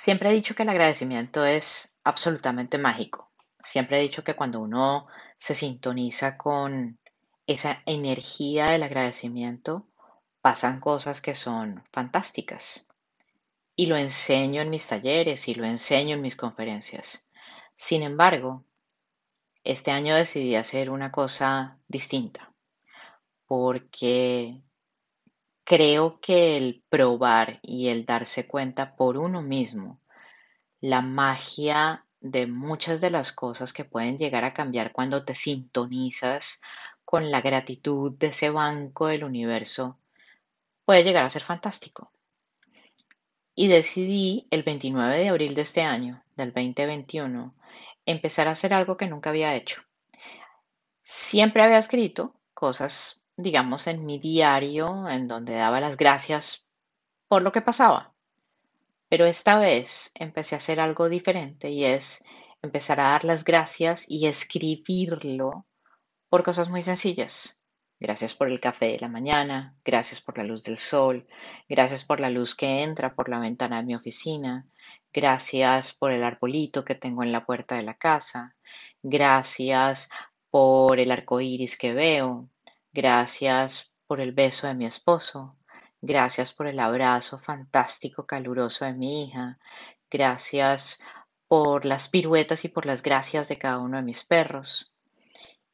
Siempre 0.00 0.30
he 0.30 0.32
dicho 0.32 0.54
que 0.54 0.62
el 0.62 0.70
agradecimiento 0.70 1.44
es 1.44 2.00
absolutamente 2.04 2.78
mágico. 2.78 3.30
Siempre 3.62 3.98
he 3.98 4.00
dicho 4.00 4.24
que 4.24 4.34
cuando 4.34 4.58
uno 4.58 5.06
se 5.36 5.54
sintoniza 5.54 6.38
con 6.38 6.98
esa 7.46 7.82
energía 7.84 8.68
del 8.68 8.82
agradecimiento, 8.82 9.86
pasan 10.40 10.80
cosas 10.80 11.20
que 11.20 11.34
son 11.34 11.84
fantásticas. 11.92 12.88
Y 13.76 13.88
lo 13.88 13.96
enseño 13.98 14.62
en 14.62 14.70
mis 14.70 14.88
talleres 14.88 15.48
y 15.48 15.54
lo 15.54 15.66
enseño 15.66 16.14
en 16.14 16.22
mis 16.22 16.34
conferencias. 16.34 17.30
Sin 17.76 18.02
embargo, 18.02 18.64
este 19.64 19.90
año 19.90 20.14
decidí 20.14 20.54
hacer 20.54 20.88
una 20.88 21.12
cosa 21.12 21.76
distinta, 21.88 22.54
porque 23.44 24.62
Creo 25.70 26.18
que 26.20 26.56
el 26.56 26.82
probar 26.88 27.60
y 27.62 27.90
el 27.90 28.04
darse 28.04 28.48
cuenta 28.48 28.96
por 28.96 29.16
uno 29.16 29.40
mismo 29.40 29.99
la 30.80 31.00
magia 31.02 32.04
de 32.20 32.46
muchas 32.46 33.00
de 33.00 33.10
las 33.10 33.32
cosas 33.32 33.72
que 33.72 33.84
pueden 33.84 34.18
llegar 34.18 34.44
a 34.44 34.54
cambiar 34.54 34.92
cuando 34.92 35.24
te 35.24 35.34
sintonizas 35.34 36.62
con 37.04 37.30
la 37.30 37.40
gratitud 37.40 38.12
de 38.18 38.28
ese 38.28 38.50
banco 38.50 39.06
del 39.06 39.24
universo 39.24 39.98
puede 40.84 41.04
llegar 41.04 41.24
a 41.24 41.30
ser 41.30 41.42
fantástico. 41.42 42.12
Y 43.54 43.68
decidí 43.68 44.46
el 44.50 44.62
29 44.62 45.18
de 45.18 45.28
abril 45.28 45.54
de 45.54 45.62
este 45.62 45.82
año, 45.82 46.22
del 46.36 46.52
2021, 46.52 47.54
empezar 48.06 48.48
a 48.48 48.52
hacer 48.52 48.72
algo 48.72 48.96
que 48.96 49.06
nunca 49.06 49.30
había 49.30 49.54
hecho. 49.54 49.82
Siempre 51.02 51.62
había 51.62 51.78
escrito 51.78 52.34
cosas 52.54 53.20
digamos, 53.42 53.86
en 53.86 54.06
mi 54.06 54.18
diario, 54.18 55.08
en 55.08 55.28
donde 55.28 55.54
daba 55.54 55.80
las 55.80 55.96
gracias 55.96 56.68
por 57.28 57.42
lo 57.42 57.52
que 57.52 57.62
pasaba. 57.62 58.09
Pero 59.10 59.26
esta 59.26 59.58
vez 59.58 60.12
empecé 60.14 60.54
a 60.54 60.58
hacer 60.58 60.80
algo 60.80 61.10
diferente 61.10 61.68
y 61.68 61.84
es 61.84 62.24
empezar 62.62 63.00
a 63.00 63.10
dar 63.10 63.24
las 63.24 63.44
gracias 63.44 64.10
y 64.10 64.26
escribirlo 64.26 65.66
por 66.30 66.42
cosas 66.42 66.70
muy 66.70 66.82
sencillas. 66.82 67.58
Gracias 67.98 68.34
por 68.34 68.48
el 68.48 68.58
café 68.58 68.86
de 68.86 69.00
la 69.00 69.08
mañana, 69.08 69.76
gracias 69.84 70.22
por 70.22 70.38
la 70.38 70.44
luz 70.44 70.62
del 70.62 70.78
sol, 70.78 71.26
gracias 71.68 72.04
por 72.04 72.20
la 72.20 72.30
luz 72.30 72.54
que 72.54 72.82
entra 72.82 73.14
por 73.14 73.28
la 73.28 73.38
ventana 73.38 73.76
de 73.76 73.82
mi 73.82 73.94
oficina, 73.94 74.66
gracias 75.12 75.92
por 75.92 76.10
el 76.10 76.24
arbolito 76.24 76.82
que 76.82 76.94
tengo 76.94 77.22
en 77.22 77.32
la 77.32 77.44
puerta 77.44 77.76
de 77.76 77.82
la 77.82 77.98
casa, 77.98 78.56
gracias 79.02 80.08
por 80.48 80.98
el 80.98 81.10
arco 81.10 81.42
iris 81.42 81.76
que 81.76 81.92
veo, 81.92 82.48
Gracias 82.92 83.94
por 84.08 84.20
el 84.20 84.32
beso 84.32 84.66
de 84.66 84.74
mi 84.74 84.84
esposo. 84.84 85.56
Gracias 86.02 86.52
por 86.54 86.66
el 86.66 86.80
abrazo 86.80 87.38
fantástico, 87.38 88.26
caluroso 88.26 88.84
de 88.84 88.94
mi 88.94 89.24
hija. 89.24 89.58
Gracias 90.10 91.02
por 91.46 91.84
las 91.84 92.08
piruetas 92.08 92.64
y 92.64 92.68
por 92.68 92.86
las 92.86 93.02
gracias 93.02 93.48
de 93.48 93.58
cada 93.58 93.78
uno 93.78 93.98
de 93.98 94.02
mis 94.02 94.24
perros. 94.24 94.92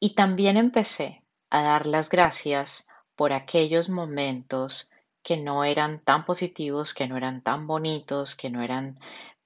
Y 0.00 0.14
también 0.14 0.56
empecé 0.56 1.22
a 1.50 1.62
dar 1.62 1.86
las 1.86 2.10
gracias 2.10 2.88
por 3.14 3.32
aquellos 3.32 3.88
momentos 3.88 4.90
que 5.22 5.36
no 5.36 5.64
eran 5.64 6.00
tan 6.00 6.24
positivos, 6.24 6.92
que 6.92 7.08
no 7.08 7.16
eran 7.16 7.42
tan 7.42 7.66
bonitos, 7.66 8.36
que 8.36 8.50
no 8.50 8.62
eran 8.62 8.98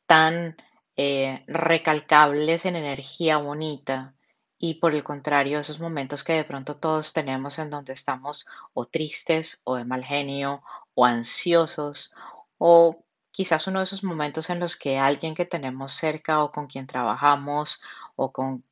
tan 0.06 0.56
eh, 0.96 1.44
recalcables 1.46 2.66
en 2.66 2.76
energía 2.76 3.38
bonita, 3.38 4.14
y 4.62 4.74
por 4.74 4.94
el 4.94 5.02
contrario, 5.02 5.58
esos 5.58 5.80
momentos 5.80 6.22
que 6.22 6.34
de 6.34 6.44
pronto 6.44 6.76
todos 6.76 7.14
tenemos 7.14 7.58
en 7.58 7.70
donde 7.70 7.94
estamos 7.94 8.46
o 8.74 8.84
tristes 8.84 9.62
o 9.64 9.76
de 9.76 9.86
mal 9.86 10.04
genio 10.04 10.62
o 10.92 11.06
ansiosos 11.06 12.12
o 12.58 13.02
quizás 13.30 13.66
uno 13.68 13.78
de 13.78 13.84
esos 13.84 14.04
momentos 14.04 14.50
en 14.50 14.60
los 14.60 14.76
que 14.76 14.98
alguien 14.98 15.34
que 15.34 15.46
tenemos 15.46 15.92
cerca 15.92 16.44
o 16.44 16.52
con 16.52 16.66
quien 16.66 16.86
trabajamos 16.86 17.80
o 18.16 18.32
con 18.32 18.62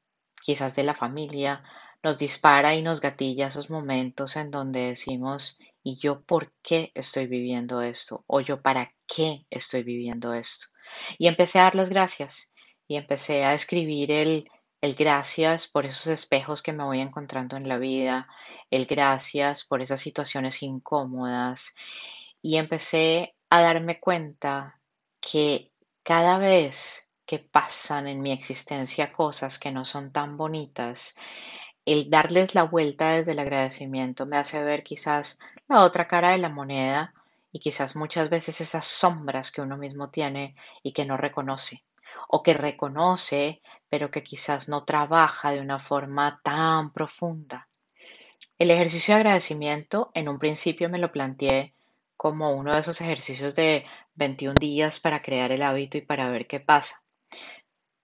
quizás 0.43 0.77
de 0.77 0.83
la 0.83 0.95
familia 0.95 1.65
nos 2.03 2.19
dispara 2.19 2.75
y 2.75 2.83
nos 2.83 3.01
gatilla 3.01 3.47
esos 3.47 3.71
momentos 3.71 4.37
en 4.37 4.51
donde 4.51 4.89
decimos, 4.89 5.59
¿y 5.83 5.97
yo 5.97 6.21
por 6.21 6.53
qué 6.61 6.93
estoy 6.95 7.29
viviendo 7.29 7.81
esto? 7.81 8.25
¿O 8.27 8.41
yo 8.41 8.61
para 8.61 8.93
qué 9.07 9.47
estoy 9.49 9.85
viviendo 9.85 10.35
esto? 10.35 10.67
Y 11.17 11.29
empecé 11.29 11.61
a 11.61 11.63
dar 11.63 11.75
las 11.77 11.89
gracias 11.89 12.53
y 12.87 12.97
empecé 12.97 13.45
a 13.45 13.55
escribir 13.55 14.13
el 14.13 14.51
el 14.81 14.95
gracias 14.95 15.67
por 15.67 15.87
esos 15.87 16.07
espejos 16.07 16.63
que 16.63 16.73
me 16.73 16.85
voy 16.85 17.01
encontrando 17.01 17.57
en 17.57 17.69
la 17.69 17.79
vida, 17.79 18.29
el 18.71 18.87
gracias 18.87 19.65
por 19.65 19.83
esas 19.83 20.01
situaciones 20.01 20.63
incómodas 20.63 21.75
y 22.41 22.57
empecé 22.57 23.35
a 23.51 23.61
darme 23.61 23.99
cuenta 23.99 24.81
que 25.21 25.73
cada 26.03 26.39
vez 26.39 27.13
que 27.27 27.41
pasan 27.41 28.07
en 28.07 28.23
mi 28.23 28.33
existencia 28.33 29.13
cosas 29.13 29.59
que 29.59 29.73
no 29.73 29.85
son 29.85 30.13
tan 30.13 30.37
bonitas, 30.37 31.17
el 31.85 32.09
darles 32.09 32.55
la 32.55 32.63
vuelta 32.63 33.13
desde 33.13 33.33
el 33.33 33.39
agradecimiento 33.41 34.27
me 34.27 34.37
hace 34.37 34.63
ver 34.63 34.85
quizás 34.85 35.41
la 35.69 35.83
otra 35.83 36.07
cara 36.07 36.31
de 36.31 36.39
la 36.39 36.49
moneda 36.49 37.13
y 37.51 37.61
quizás 37.61 37.97
muchas 37.97 38.31
veces 38.31 38.61
esas 38.61 38.87
sombras 38.87 39.51
que 39.51 39.61
uno 39.61 39.77
mismo 39.77 40.11
tiene 40.11 40.55
y 40.83 40.93
que 40.93 41.05
no 41.05 41.17
reconoce 41.17 41.83
o 42.29 42.43
que 42.43 42.55
reconoce, 42.55 43.61
pero 43.89 44.11
que 44.11 44.23
quizás 44.23 44.69
no 44.69 44.85
trabaja 44.85 45.53
de 45.53 45.61
una 45.61 45.79
forma 45.79 46.41
tan 46.43 46.93
profunda. 46.93 47.69
El 48.59 48.71
ejercicio 48.71 49.15
de 49.15 49.21
agradecimiento 49.21 50.11
en 50.15 50.29
un 50.29 50.39
principio 50.39 50.89
me 50.89 50.99
lo 50.99 51.13
planteé 51.13 51.75
como 52.17 52.53
uno 52.53 52.75
de 52.75 52.81
esos 52.81 53.01
ejercicios 53.01 53.55
de 53.55 53.85
21 54.17 54.59
días 54.59 54.99
para 54.99 55.23
crear 55.23 55.53
el 55.53 55.63
hábito 55.63 55.99
y 55.99 56.01
para 56.01 56.29
ver 56.31 56.49
qué 56.49 56.59
pasa. 56.59 56.97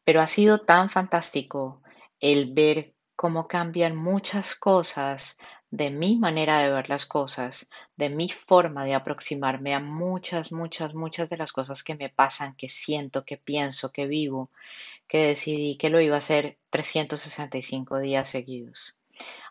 Pero 0.04 0.20
ha 0.20 0.28
sido 0.28 0.60
tan 0.60 0.88
fantástico 0.88 1.82
el 2.20 2.54
ver 2.54 2.94
cómo 3.16 3.48
cambian 3.48 3.96
muchas 3.96 4.54
cosas 4.54 5.38
de 5.74 5.90
mi 5.90 6.14
manera 6.16 6.60
de 6.60 6.70
ver 6.70 6.88
las 6.88 7.04
cosas, 7.04 7.68
de 7.96 8.08
mi 8.08 8.28
forma 8.28 8.84
de 8.84 8.94
aproximarme 8.94 9.74
a 9.74 9.80
muchas, 9.80 10.52
muchas, 10.52 10.94
muchas 10.94 11.28
de 11.30 11.36
las 11.36 11.50
cosas 11.50 11.82
que 11.82 11.96
me 11.96 12.10
pasan, 12.10 12.54
que 12.54 12.68
siento, 12.68 13.24
que 13.24 13.38
pienso, 13.38 13.90
que 13.90 14.06
vivo, 14.06 14.50
que 15.08 15.18
decidí 15.18 15.76
que 15.76 15.90
lo 15.90 16.00
iba 16.00 16.14
a 16.14 16.18
hacer 16.18 16.58
365 16.70 17.98
días 17.98 18.28
seguidos. 18.28 19.00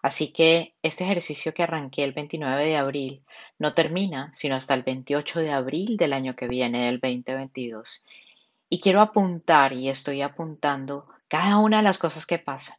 Así 0.01 0.31
que 0.31 0.75
este 0.81 1.03
ejercicio 1.03 1.53
que 1.53 1.63
arranqué 1.63 2.05
el 2.05 2.13
29 2.13 2.67
de 2.67 2.77
abril 2.77 3.25
no 3.59 3.73
termina 3.73 4.31
sino 4.33 4.55
hasta 4.55 4.75
el 4.75 4.83
28 4.83 5.41
de 5.41 5.51
abril 5.51 5.97
del 5.97 6.13
año 6.13 6.37
que 6.37 6.47
viene, 6.47 6.85
del 6.85 7.01
2022. 7.01 8.05
Y 8.69 8.79
quiero 8.79 9.01
apuntar 9.01 9.73
y 9.73 9.89
estoy 9.89 10.21
apuntando 10.21 11.05
cada 11.27 11.57
una 11.57 11.77
de 11.77 11.83
las 11.83 11.97
cosas 11.97 12.25
que 12.25 12.39
pasan 12.39 12.77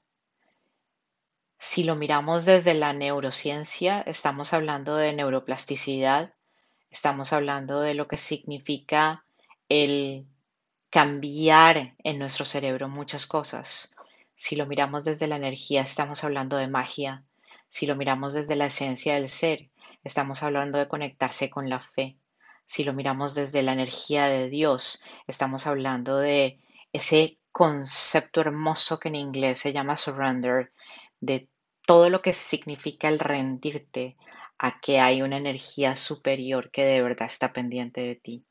si 1.66 1.82
lo 1.82 1.96
miramos 1.96 2.44
desde 2.44 2.74
la 2.74 2.92
neurociencia, 2.92 4.02
estamos 4.02 4.52
hablando 4.52 4.96
de 4.96 5.14
neuroplasticidad, 5.14 6.34
estamos 6.90 7.32
hablando 7.32 7.80
de 7.80 7.94
lo 7.94 8.06
que 8.06 8.18
significa 8.18 9.24
el 9.70 10.26
cambiar 10.90 11.94
en 12.04 12.18
nuestro 12.18 12.44
cerebro 12.44 12.90
muchas 12.90 13.26
cosas. 13.26 13.96
Si 14.34 14.56
lo 14.56 14.66
miramos 14.66 15.04
desde 15.04 15.26
la 15.26 15.36
energía, 15.36 15.80
estamos 15.80 16.22
hablando 16.22 16.58
de 16.58 16.68
magia. 16.68 17.24
Si 17.66 17.86
lo 17.86 17.96
miramos 17.96 18.34
desde 18.34 18.56
la 18.56 18.66
esencia 18.66 19.14
del 19.14 19.30
ser, 19.30 19.70
estamos 20.04 20.42
hablando 20.42 20.76
de 20.76 20.86
conectarse 20.86 21.48
con 21.48 21.70
la 21.70 21.80
fe. 21.80 22.18
Si 22.66 22.84
lo 22.84 22.92
miramos 22.92 23.34
desde 23.34 23.62
la 23.62 23.72
energía 23.72 24.26
de 24.26 24.50
Dios, 24.50 25.02
estamos 25.26 25.66
hablando 25.66 26.18
de 26.18 26.60
ese 26.92 27.38
concepto 27.52 28.42
hermoso 28.42 29.00
que 29.00 29.08
en 29.08 29.14
inglés 29.14 29.60
se 29.60 29.72
llama 29.72 29.96
surrender, 29.96 30.70
de 31.20 31.48
todo 31.86 32.08
lo 32.08 32.22
que 32.22 32.32
significa 32.32 33.08
el 33.08 33.18
rendirte 33.18 34.16
a 34.58 34.80
que 34.80 35.00
hay 35.00 35.22
una 35.22 35.36
energía 35.36 35.96
superior 35.96 36.70
que 36.70 36.84
de 36.84 37.02
verdad 37.02 37.26
está 37.26 37.52
pendiente 37.52 38.00
de 38.00 38.16
ti. 38.16 38.44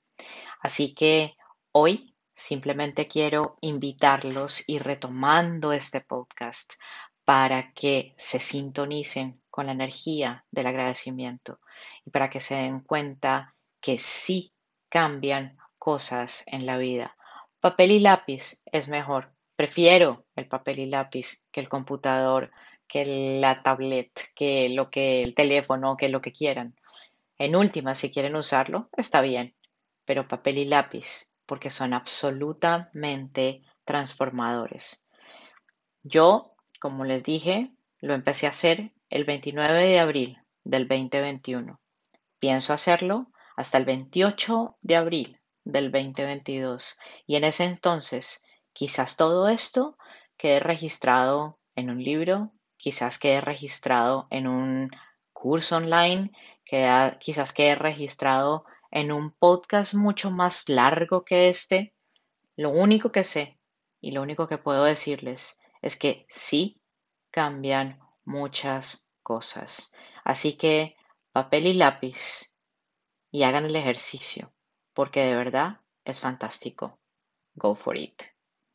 Así 0.61 0.93
que 0.93 1.35
hoy 1.71 2.15
simplemente 2.33 3.07
quiero 3.07 3.57
invitarlos 3.61 4.63
y 4.67 4.79
retomando 4.79 5.71
este 5.71 6.01
podcast 6.01 6.73
para 7.25 7.71
que 7.73 8.13
se 8.17 8.39
sintonicen 8.39 9.41
con 9.49 9.67
la 9.67 9.71
energía 9.71 10.45
del 10.51 10.67
agradecimiento 10.67 11.59
y 12.05 12.11
para 12.11 12.29
que 12.29 12.39
se 12.39 12.55
den 12.55 12.81
cuenta 12.81 13.55
que 13.79 13.97
sí 13.97 14.53
cambian 14.89 15.57
cosas 15.77 16.43
en 16.47 16.65
la 16.65 16.77
vida. 16.77 17.15
Papel 17.59 17.91
y 17.91 17.99
lápiz 17.99 18.61
es 18.71 18.89
mejor. 18.89 19.33
Prefiero 19.55 20.25
el 20.35 20.47
papel 20.47 20.79
y 20.79 20.85
lápiz 20.87 21.47
que 21.51 21.61
el 21.61 21.69
computador 21.69 22.51
que 22.87 23.05
la 23.39 23.63
tablet, 23.63 24.11
que 24.35 24.69
lo 24.69 24.89
que 24.89 25.21
el 25.21 25.35
teléfono, 25.35 25.97
que 25.97 26.09
lo 26.09 26.21
que 26.21 26.31
quieran. 26.31 26.75
En 27.37 27.55
última, 27.55 27.95
si 27.95 28.11
quieren 28.11 28.35
usarlo, 28.35 28.89
está 28.95 29.21
bien, 29.21 29.55
pero 30.05 30.27
papel 30.27 30.57
y 30.57 30.65
lápiz, 30.65 31.35
porque 31.45 31.69
son 31.69 31.93
absolutamente 31.93 33.63
transformadores. 33.85 35.07
Yo, 36.03 36.55
como 36.79 37.05
les 37.05 37.23
dije, 37.23 37.71
lo 37.99 38.13
empecé 38.13 38.47
a 38.47 38.51
hacer 38.51 38.91
el 39.09 39.23
29 39.23 39.87
de 39.87 39.99
abril 39.99 40.37
del 40.63 40.87
2021. 40.87 41.79
Pienso 42.39 42.73
hacerlo 42.73 43.31
hasta 43.55 43.77
el 43.77 43.85
28 43.85 44.77
de 44.81 44.95
abril 44.95 45.39
del 45.63 45.91
2022. 45.91 46.97
Y 47.25 47.35
en 47.35 47.45
ese 47.45 47.65
entonces, 47.65 48.43
quizás 48.73 49.15
todo 49.15 49.47
esto 49.47 49.97
quede 50.37 50.59
registrado 50.59 51.59
en 51.75 51.89
un 51.89 52.03
libro, 52.03 52.51
quizás 52.83 53.17
quede 53.17 53.39
registrado 53.39 54.27
en 54.29 54.45
un 54.45 54.91
curso 55.31 55.77
online, 55.77 56.31
quizás 56.65 57.53
quede 57.53 57.75
registrado 57.75 58.65
en 58.91 59.13
un 59.13 59.31
podcast 59.31 59.93
mucho 59.93 60.31
más 60.31 60.67
largo 60.67 61.23
que 61.23 61.47
este. 61.47 61.93
Lo 62.57 62.71
único 62.71 63.09
que 63.13 63.23
sé 63.23 63.57
y 64.01 64.11
lo 64.11 64.21
único 64.21 64.49
que 64.49 64.57
puedo 64.57 64.83
decirles 64.83 65.61
es 65.81 65.95
que 65.95 66.25
sí 66.27 66.81
cambian 67.31 67.99
muchas 68.25 69.09
cosas. 69.21 69.93
Así 70.25 70.57
que 70.57 70.97
papel 71.31 71.67
y 71.67 71.75
lápiz 71.75 72.53
y 73.31 73.43
hagan 73.43 73.63
el 73.63 73.77
ejercicio, 73.77 74.51
porque 74.93 75.21
de 75.21 75.37
verdad 75.37 75.79
es 76.03 76.19
fantástico. 76.19 76.99
Go 77.55 77.75
for 77.75 77.97
it. 77.97 78.32